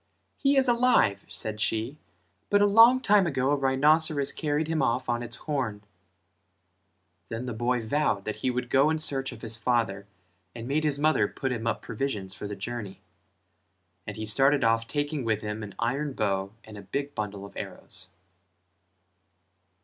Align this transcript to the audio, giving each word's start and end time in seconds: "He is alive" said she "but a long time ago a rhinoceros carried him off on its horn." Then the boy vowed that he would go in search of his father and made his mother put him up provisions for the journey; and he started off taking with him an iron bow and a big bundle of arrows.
"He 0.35 0.57
is 0.57 0.67
alive" 0.67 1.27
said 1.29 1.59
she 1.61 1.99
"but 2.49 2.59
a 2.59 2.65
long 2.65 3.01
time 3.01 3.27
ago 3.27 3.51
a 3.51 3.55
rhinoceros 3.55 4.31
carried 4.31 4.67
him 4.67 4.81
off 4.81 5.07
on 5.07 5.21
its 5.21 5.35
horn." 5.35 5.83
Then 7.29 7.45
the 7.45 7.53
boy 7.53 7.81
vowed 7.85 8.25
that 8.25 8.37
he 8.37 8.49
would 8.49 8.71
go 8.71 8.89
in 8.89 8.97
search 8.97 9.31
of 9.31 9.43
his 9.43 9.57
father 9.57 10.07
and 10.55 10.67
made 10.67 10.83
his 10.83 10.97
mother 10.97 11.27
put 11.27 11.51
him 11.51 11.67
up 11.67 11.83
provisions 11.83 12.33
for 12.33 12.47
the 12.47 12.55
journey; 12.55 12.99
and 14.07 14.17
he 14.17 14.25
started 14.25 14.63
off 14.63 14.87
taking 14.87 15.23
with 15.23 15.41
him 15.41 15.61
an 15.61 15.75
iron 15.77 16.13
bow 16.13 16.51
and 16.63 16.79
a 16.79 16.81
big 16.81 17.13
bundle 17.13 17.45
of 17.45 17.55
arrows. 17.55 18.09